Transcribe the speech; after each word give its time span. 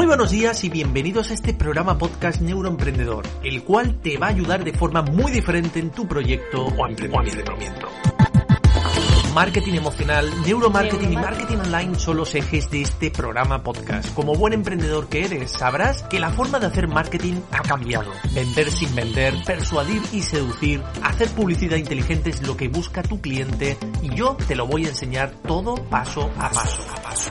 Muy 0.00 0.06
buenos 0.06 0.30
días 0.30 0.64
y 0.64 0.70
bienvenidos 0.70 1.30
a 1.30 1.34
este 1.34 1.52
programa 1.52 1.98
podcast 1.98 2.40
Neuroemprendedor, 2.40 3.26
el 3.44 3.62
cual 3.64 4.00
te 4.00 4.16
va 4.16 4.28
a 4.28 4.30
ayudar 4.30 4.64
de 4.64 4.72
forma 4.72 5.02
muy 5.02 5.30
diferente 5.30 5.78
en 5.78 5.90
tu 5.90 6.08
proyecto 6.08 6.64
o 6.64 6.86
emprendimiento. 6.88 7.86
Marketing 9.34 9.74
emocional, 9.74 10.26
neuromarketing 10.42 11.12
y 11.12 11.16
marketing 11.16 11.58
online 11.58 11.98
son 11.98 12.16
los 12.16 12.34
ejes 12.34 12.70
de 12.70 12.80
este 12.80 13.10
programa 13.10 13.62
podcast. 13.62 14.14
Como 14.14 14.34
buen 14.34 14.54
emprendedor 14.54 15.06
que 15.08 15.26
eres, 15.26 15.50
sabrás 15.50 16.02
que 16.04 16.18
la 16.18 16.30
forma 16.30 16.58
de 16.58 16.68
hacer 16.68 16.88
marketing 16.88 17.34
ha 17.52 17.60
cambiado. 17.60 18.10
Vender 18.32 18.70
sin 18.70 18.94
vender, 18.94 19.34
persuadir 19.44 20.00
y 20.12 20.22
seducir, 20.22 20.82
hacer 21.02 21.28
publicidad 21.28 21.76
inteligente 21.76 22.30
es 22.30 22.46
lo 22.46 22.56
que 22.56 22.68
busca 22.68 23.02
tu 23.02 23.20
cliente 23.20 23.76
y 24.00 24.14
yo 24.14 24.38
te 24.48 24.56
lo 24.56 24.66
voy 24.66 24.86
a 24.86 24.88
enseñar 24.88 25.30
todo 25.46 25.74
paso 25.74 26.30
a 26.38 26.48
paso. 26.48 26.86
A 26.90 27.02
paso. 27.02 27.30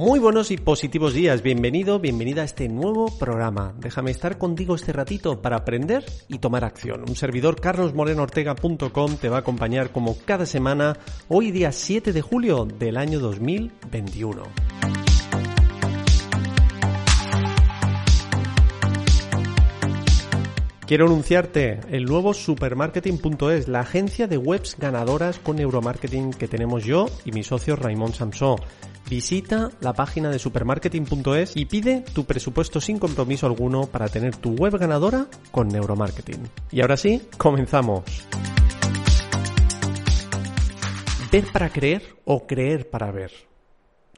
Muy 0.00 0.18
buenos 0.18 0.50
y 0.50 0.56
positivos 0.56 1.12
días, 1.12 1.42
bienvenido, 1.42 1.98
bienvenida 1.98 2.40
a 2.40 2.46
este 2.46 2.70
nuevo 2.70 3.14
programa. 3.18 3.74
Déjame 3.76 4.10
estar 4.10 4.38
contigo 4.38 4.74
este 4.74 4.94
ratito 4.94 5.42
para 5.42 5.56
aprender 5.56 6.06
y 6.26 6.38
tomar 6.38 6.64
acción. 6.64 7.04
Un 7.06 7.16
servidor 7.16 7.60
carlosmorenoortega.com 7.60 9.16
te 9.16 9.28
va 9.28 9.36
a 9.36 9.40
acompañar 9.40 9.92
como 9.92 10.16
cada 10.24 10.46
semana, 10.46 10.96
hoy 11.28 11.50
día 11.50 11.70
7 11.70 12.14
de 12.14 12.22
julio 12.22 12.64
del 12.64 12.96
año 12.96 13.20
2021. 13.20 14.42
Quiero 20.90 21.06
anunciarte 21.06 21.78
el 21.92 22.04
nuevo 22.04 22.34
supermarketing.es, 22.34 23.68
la 23.68 23.78
agencia 23.78 24.26
de 24.26 24.36
webs 24.36 24.76
ganadoras 24.76 25.38
con 25.38 25.54
neuromarketing 25.54 26.32
que 26.32 26.48
tenemos 26.48 26.82
yo 26.82 27.06
y 27.24 27.30
mi 27.30 27.44
socio 27.44 27.76
Raymond 27.76 28.14
Samsó. 28.14 28.56
Visita 29.08 29.70
la 29.80 29.92
página 29.92 30.30
de 30.30 30.40
supermarketing.es 30.40 31.56
y 31.56 31.66
pide 31.66 32.02
tu 32.12 32.24
presupuesto 32.24 32.80
sin 32.80 32.98
compromiso 32.98 33.46
alguno 33.46 33.86
para 33.86 34.08
tener 34.08 34.34
tu 34.34 34.56
web 34.56 34.76
ganadora 34.78 35.28
con 35.52 35.68
neuromarketing. 35.68 36.42
Y 36.72 36.80
ahora 36.80 36.96
sí, 36.96 37.22
comenzamos. 37.38 38.02
Ver 41.30 41.44
para 41.52 41.68
creer 41.68 42.02
o 42.24 42.48
creer 42.48 42.90
para 42.90 43.12
ver. 43.12 43.30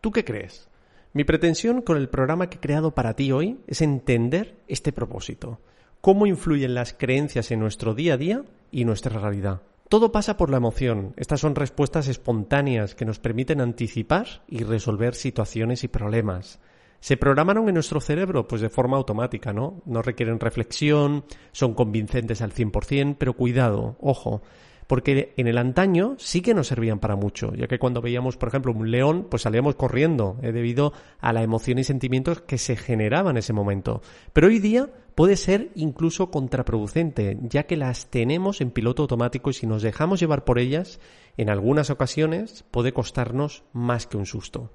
¿Tú 0.00 0.10
qué 0.10 0.24
crees? 0.24 0.68
Mi 1.12 1.22
pretensión 1.22 1.80
con 1.80 1.96
el 1.96 2.08
programa 2.08 2.50
que 2.50 2.56
he 2.56 2.60
creado 2.60 2.92
para 2.92 3.14
ti 3.14 3.30
hoy 3.30 3.60
es 3.68 3.82
entender 3.82 4.56
este 4.66 4.90
propósito 4.90 5.60
cómo 6.00 6.26
influyen 6.26 6.74
las 6.74 6.92
creencias 6.92 7.50
en 7.50 7.60
nuestro 7.60 7.94
día 7.94 8.14
a 8.14 8.16
día 8.16 8.44
y 8.70 8.84
nuestra 8.84 9.18
realidad. 9.18 9.62
Todo 9.88 10.10
pasa 10.10 10.36
por 10.36 10.50
la 10.50 10.56
emoción. 10.56 11.14
Estas 11.16 11.40
son 11.40 11.54
respuestas 11.54 12.08
espontáneas 12.08 12.94
que 12.96 13.04
nos 13.04 13.20
permiten 13.20 13.60
anticipar 13.60 14.42
y 14.48 14.64
resolver 14.64 15.14
situaciones 15.14 15.84
y 15.84 15.88
problemas. 15.88 16.58
Se 16.98 17.16
programaron 17.16 17.68
en 17.68 17.74
nuestro 17.74 18.00
cerebro 18.00 18.48
pues 18.48 18.60
de 18.60 18.68
forma 18.68 18.96
automática, 18.96 19.52
¿no? 19.52 19.82
No 19.84 20.02
requieren 20.02 20.40
reflexión, 20.40 21.24
son 21.52 21.74
convincentes 21.74 22.42
al 22.42 22.52
100%, 22.52 23.16
pero 23.16 23.34
cuidado, 23.34 23.96
ojo, 24.00 24.42
porque 24.86 25.32
en 25.36 25.46
el 25.46 25.58
antaño 25.58 26.14
sí 26.18 26.40
que 26.40 26.54
nos 26.54 26.68
servían 26.68 26.98
para 26.98 27.16
mucho, 27.16 27.54
ya 27.54 27.66
que 27.66 27.78
cuando 27.78 28.00
veíamos, 28.00 28.36
por 28.36 28.48
ejemplo, 28.48 28.72
un 28.72 28.90
león, 28.90 29.26
pues 29.30 29.42
salíamos 29.42 29.74
corriendo, 29.74 30.38
eh, 30.42 30.52
debido 30.52 30.92
a 31.18 31.32
la 31.32 31.42
emoción 31.42 31.78
y 31.78 31.84
sentimientos 31.84 32.40
que 32.42 32.58
se 32.58 32.76
generaban 32.76 33.36
en 33.36 33.38
ese 33.38 33.52
momento. 33.52 34.02
Pero 34.32 34.46
hoy 34.46 34.58
día 34.58 34.88
puede 35.14 35.36
ser 35.36 35.70
incluso 35.74 36.30
contraproducente, 36.30 37.38
ya 37.42 37.64
que 37.64 37.76
las 37.76 38.10
tenemos 38.10 38.60
en 38.60 38.70
piloto 38.70 39.02
automático 39.02 39.50
y 39.50 39.54
si 39.54 39.66
nos 39.66 39.82
dejamos 39.82 40.20
llevar 40.20 40.44
por 40.44 40.58
ellas, 40.58 41.00
en 41.36 41.50
algunas 41.50 41.90
ocasiones 41.90 42.64
puede 42.70 42.92
costarnos 42.92 43.64
más 43.72 44.06
que 44.06 44.16
un 44.16 44.26
susto. 44.26 44.70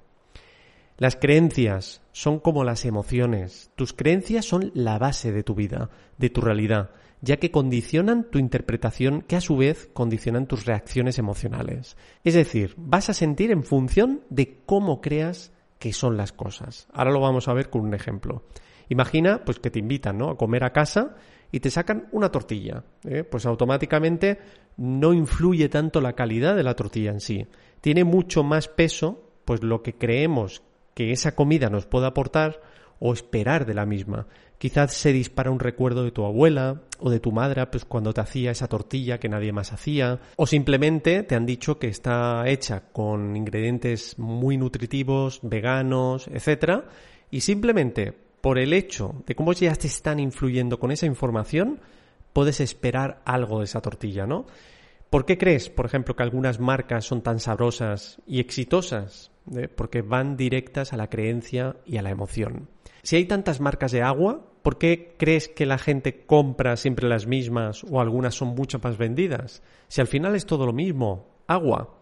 Las 1.02 1.16
creencias 1.16 2.00
son 2.12 2.38
como 2.38 2.62
las 2.62 2.84
emociones. 2.84 3.72
Tus 3.74 3.92
creencias 3.92 4.44
son 4.44 4.70
la 4.72 5.00
base 5.00 5.32
de 5.32 5.42
tu 5.42 5.56
vida, 5.56 5.90
de 6.16 6.30
tu 6.30 6.40
realidad 6.40 6.90
ya 7.20 7.38
que 7.38 7.50
condicionan 7.50 8.30
tu 8.30 8.38
interpretación 8.38 9.22
que 9.22 9.34
a 9.34 9.40
su 9.40 9.56
vez 9.56 9.90
condicionan 9.92 10.46
tus 10.46 10.64
reacciones 10.64 11.18
emocionales. 11.18 11.96
Es 12.22 12.34
decir, 12.34 12.74
vas 12.76 13.10
a 13.10 13.14
sentir 13.14 13.50
en 13.50 13.64
función 13.64 14.22
de 14.30 14.62
cómo 14.64 15.00
creas 15.00 15.52
que 15.80 15.92
son 15.92 16.16
las 16.16 16.32
cosas. 16.32 16.86
Ahora 16.92 17.10
lo 17.10 17.20
vamos 17.20 17.48
a 17.48 17.52
ver 17.52 17.68
con 17.68 17.82
un 17.82 17.94
ejemplo. 17.94 18.44
Imagina 18.88 19.44
pues 19.44 19.58
que 19.58 19.72
te 19.72 19.80
invitan 19.80 20.18
¿no? 20.18 20.30
a 20.30 20.36
comer 20.36 20.62
a 20.62 20.72
casa 20.72 21.16
y 21.50 21.58
te 21.58 21.70
sacan 21.70 22.06
una 22.12 22.30
tortilla. 22.30 22.84
¿eh? 23.04 23.24
Pues 23.24 23.44
automáticamente 23.44 24.38
no 24.76 25.12
influye 25.12 25.68
tanto 25.68 26.00
la 26.00 26.12
calidad 26.12 26.54
de 26.54 26.62
la 26.62 26.76
tortilla 26.76 27.10
en 27.10 27.20
sí. 27.20 27.48
Tiene 27.80 28.04
mucho 28.04 28.44
más 28.44 28.68
peso 28.68 29.32
pues 29.44 29.64
lo 29.64 29.82
que 29.82 29.94
creemos 29.94 30.62
que 30.94 31.12
esa 31.12 31.34
comida 31.34 31.70
nos 31.70 31.86
puede 31.86 32.06
aportar 32.06 32.60
o 32.98 33.12
esperar 33.12 33.66
de 33.66 33.74
la 33.74 33.86
misma. 33.86 34.26
Quizás 34.58 34.94
se 34.94 35.12
dispara 35.12 35.50
un 35.50 35.58
recuerdo 35.58 36.04
de 36.04 36.12
tu 36.12 36.24
abuela 36.24 36.82
o 37.00 37.10
de 37.10 37.18
tu 37.18 37.32
madre 37.32 37.66
pues 37.66 37.84
cuando 37.84 38.14
te 38.14 38.20
hacía 38.20 38.52
esa 38.52 38.68
tortilla 38.68 39.18
que 39.18 39.28
nadie 39.28 39.52
más 39.52 39.72
hacía 39.72 40.20
o 40.36 40.46
simplemente 40.46 41.24
te 41.24 41.34
han 41.34 41.46
dicho 41.46 41.80
que 41.80 41.88
está 41.88 42.44
hecha 42.46 42.84
con 42.92 43.34
ingredientes 43.36 44.16
muy 44.20 44.56
nutritivos, 44.56 45.40
veganos, 45.42 46.28
etcétera 46.28 46.84
y 47.28 47.40
simplemente 47.40 48.12
por 48.40 48.60
el 48.60 48.72
hecho 48.72 49.16
de 49.26 49.34
cómo 49.34 49.52
ya 49.52 49.74
te 49.74 49.88
están 49.88 50.20
influyendo 50.20 50.78
con 50.78 50.92
esa 50.92 51.06
información 51.06 51.80
puedes 52.32 52.60
esperar 52.60 53.20
algo 53.24 53.58
de 53.58 53.64
esa 53.64 53.80
tortilla, 53.80 54.26
¿no? 54.26 54.46
¿Por 55.10 55.26
qué 55.26 55.36
crees, 55.36 55.68
por 55.68 55.86
ejemplo, 55.86 56.14
que 56.14 56.22
algunas 56.22 56.60
marcas 56.60 57.04
son 57.04 57.20
tan 57.20 57.40
sabrosas 57.40 58.22
y 58.26 58.38
exitosas? 58.38 59.31
¿Eh? 59.56 59.68
Porque 59.68 60.02
van 60.02 60.36
directas 60.36 60.92
a 60.92 60.96
la 60.96 61.08
creencia 61.08 61.76
y 61.84 61.96
a 61.96 62.02
la 62.02 62.10
emoción. 62.10 62.68
Si 63.02 63.16
hay 63.16 63.24
tantas 63.24 63.60
marcas 63.60 63.90
de 63.90 64.02
agua, 64.02 64.46
¿por 64.62 64.78
qué 64.78 65.14
crees 65.18 65.48
que 65.48 65.66
la 65.66 65.78
gente 65.78 66.24
compra 66.24 66.76
siempre 66.76 67.08
las 67.08 67.26
mismas 67.26 67.84
o 67.84 68.00
algunas 68.00 68.34
son 68.34 68.54
mucho 68.54 68.78
más 68.78 68.96
vendidas? 68.96 69.62
Si 69.88 70.00
al 70.00 70.06
final 70.06 70.36
es 70.36 70.46
todo 70.46 70.66
lo 70.66 70.72
mismo, 70.72 71.26
agua. 71.48 71.98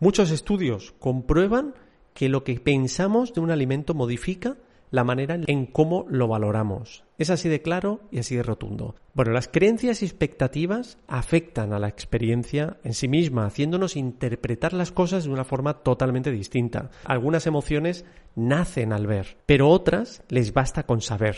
Muchos 0.00 0.30
estudios 0.30 0.94
comprueban 0.98 1.74
que 2.12 2.28
lo 2.28 2.44
que 2.44 2.60
pensamos 2.60 3.32
de 3.32 3.40
un 3.40 3.50
alimento 3.50 3.94
modifica 3.94 4.56
la 4.94 5.04
manera 5.04 5.38
en 5.46 5.66
cómo 5.66 6.06
lo 6.08 6.28
valoramos. 6.28 7.04
Es 7.18 7.30
así 7.30 7.48
de 7.48 7.62
claro 7.62 8.00
y 8.12 8.20
así 8.20 8.36
de 8.36 8.44
rotundo. 8.44 8.94
Bueno, 9.12 9.32
las 9.32 9.48
creencias 9.48 10.02
y 10.02 10.04
expectativas 10.04 10.98
afectan 11.08 11.72
a 11.72 11.80
la 11.80 11.88
experiencia 11.88 12.78
en 12.84 12.94
sí 12.94 13.08
misma, 13.08 13.46
haciéndonos 13.46 13.96
interpretar 13.96 14.72
las 14.72 14.92
cosas 14.92 15.24
de 15.24 15.30
una 15.30 15.44
forma 15.44 15.82
totalmente 15.82 16.30
distinta. 16.30 16.90
Algunas 17.04 17.46
emociones 17.46 18.04
nacen 18.36 18.92
al 18.92 19.08
ver, 19.08 19.36
pero 19.46 19.68
otras 19.68 20.22
les 20.28 20.52
basta 20.52 20.84
con 20.84 21.00
saber. 21.00 21.36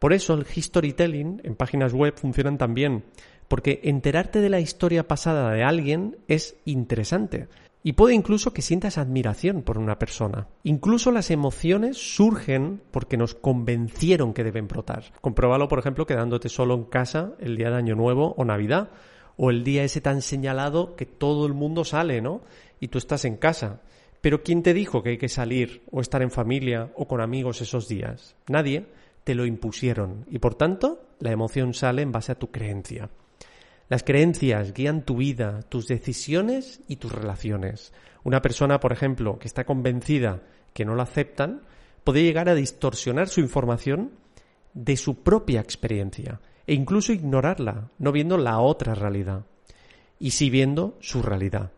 Por 0.00 0.12
eso 0.12 0.34
el 0.34 0.46
storytelling 0.46 1.40
en 1.44 1.54
páginas 1.54 1.92
web 1.92 2.14
funcionan 2.16 2.58
tan 2.58 2.74
bien, 2.74 3.04
porque 3.46 3.80
enterarte 3.84 4.40
de 4.40 4.50
la 4.50 4.60
historia 4.60 5.06
pasada 5.06 5.52
de 5.52 5.62
alguien 5.62 6.16
es 6.26 6.56
interesante. 6.64 7.48
Y 7.82 7.92
puede 7.92 8.14
incluso 8.14 8.52
que 8.52 8.62
sientas 8.62 8.98
admiración 8.98 9.62
por 9.62 9.78
una 9.78 9.98
persona. 9.98 10.48
Incluso 10.64 11.12
las 11.12 11.30
emociones 11.30 11.96
surgen 11.96 12.82
porque 12.90 13.16
nos 13.16 13.34
convencieron 13.34 14.34
que 14.34 14.44
deben 14.44 14.66
brotar. 14.66 15.04
Compruébalo, 15.20 15.68
por 15.68 15.78
ejemplo, 15.78 16.06
quedándote 16.06 16.48
solo 16.48 16.74
en 16.74 16.84
casa 16.84 17.34
el 17.38 17.56
día 17.56 17.70
de 17.70 17.76
Año 17.76 17.94
Nuevo 17.94 18.34
o 18.36 18.44
Navidad, 18.44 18.90
o 19.36 19.50
el 19.50 19.62
día 19.62 19.84
ese 19.84 20.00
tan 20.00 20.22
señalado 20.22 20.96
que 20.96 21.06
todo 21.06 21.46
el 21.46 21.54
mundo 21.54 21.84
sale, 21.84 22.20
¿no? 22.20 22.42
Y 22.80 22.88
tú 22.88 22.98
estás 22.98 23.24
en 23.24 23.36
casa. 23.36 23.80
Pero 24.20 24.42
¿quién 24.42 24.64
te 24.64 24.74
dijo 24.74 25.02
que 25.02 25.10
hay 25.10 25.18
que 25.18 25.28
salir 25.28 25.82
o 25.92 26.00
estar 26.00 26.22
en 26.22 26.32
familia 26.32 26.90
o 26.96 27.06
con 27.06 27.20
amigos 27.20 27.60
esos 27.60 27.88
días? 27.88 28.34
Nadie. 28.48 28.86
Te 29.22 29.34
lo 29.34 29.44
impusieron 29.44 30.24
y 30.30 30.38
por 30.38 30.54
tanto 30.54 31.02
la 31.20 31.32
emoción 31.32 31.74
sale 31.74 32.00
en 32.00 32.12
base 32.12 32.32
a 32.32 32.38
tu 32.38 32.50
creencia. 32.50 33.10
Las 33.88 34.02
creencias 34.02 34.74
guían 34.74 35.02
tu 35.02 35.16
vida, 35.16 35.62
tus 35.62 35.88
decisiones 35.88 36.82
y 36.88 36.96
tus 36.96 37.10
relaciones. 37.10 37.92
Una 38.22 38.42
persona, 38.42 38.80
por 38.80 38.92
ejemplo, 38.92 39.38
que 39.38 39.48
está 39.48 39.64
convencida 39.64 40.42
que 40.74 40.84
no 40.84 40.94
la 40.94 41.04
aceptan, 41.04 41.62
puede 42.04 42.22
llegar 42.22 42.48
a 42.48 42.54
distorsionar 42.54 43.28
su 43.28 43.40
información 43.40 44.12
de 44.74 44.96
su 44.96 45.22
propia 45.22 45.60
experiencia 45.60 46.40
e 46.66 46.74
incluso 46.74 47.12
ignorarla, 47.12 47.90
no 47.98 48.12
viendo 48.12 48.36
la 48.36 48.60
otra 48.60 48.94
realidad 48.94 49.46
y 50.18 50.32
sí 50.32 50.50
viendo 50.50 50.98
su 51.00 51.22
realidad. 51.22 51.72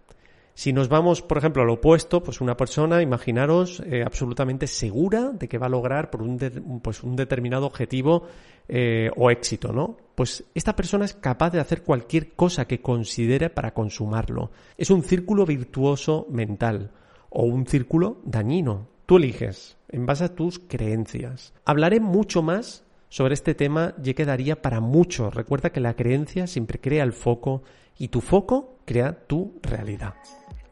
Si 0.54 0.72
nos 0.72 0.88
vamos, 0.88 1.22
por 1.22 1.38
ejemplo, 1.38 1.62
al 1.62 1.70
opuesto, 1.70 2.22
pues 2.22 2.40
una 2.40 2.56
persona, 2.56 3.02
imaginaros, 3.02 3.80
eh, 3.86 4.02
absolutamente 4.04 4.66
segura 4.66 5.30
de 5.30 5.48
que 5.48 5.58
va 5.58 5.66
a 5.66 5.70
lograr 5.70 6.10
por 6.10 6.22
un, 6.22 6.38
pues 6.82 7.02
un 7.02 7.16
determinado 7.16 7.66
objetivo 7.66 8.24
eh, 8.68 9.10
o 9.16 9.30
éxito, 9.30 9.72
¿no? 9.72 9.96
Pues 10.14 10.44
esta 10.54 10.76
persona 10.76 11.04
es 11.04 11.14
capaz 11.14 11.50
de 11.50 11.60
hacer 11.60 11.82
cualquier 11.82 12.32
cosa 12.34 12.66
que 12.66 12.80
considere 12.80 13.48
para 13.50 13.72
consumarlo. 13.72 14.50
Es 14.76 14.90
un 14.90 15.02
círculo 15.02 15.46
virtuoso 15.46 16.26
mental 16.30 16.90
o 17.30 17.44
un 17.44 17.66
círculo 17.66 18.20
dañino. 18.24 18.88
Tú 19.06 19.16
eliges 19.16 19.78
en 19.88 20.06
base 20.06 20.24
a 20.24 20.34
tus 20.34 20.58
creencias. 20.58 21.54
Hablaré 21.64 22.00
mucho 22.00 22.42
más 22.42 22.84
sobre 23.10 23.34
este 23.34 23.54
tema 23.54 23.94
ya 24.00 24.14
quedaría 24.14 24.62
para 24.62 24.80
mucho. 24.80 25.30
Recuerda 25.30 25.70
que 25.70 25.80
la 25.80 25.94
creencia 25.94 26.46
siempre 26.46 26.80
crea 26.80 27.02
el 27.02 27.12
foco 27.12 27.62
y 27.98 28.08
tu 28.08 28.20
foco 28.20 28.78
crea 28.86 29.26
tu 29.26 29.58
realidad. 29.62 30.14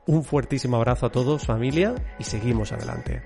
Un 0.08 0.24
fuertísimo 0.24 0.78
abrazo 0.78 1.04
a 1.04 1.12
todos, 1.12 1.44
familia, 1.44 1.94
y 2.18 2.24
seguimos 2.24 2.72
adelante. 2.72 3.20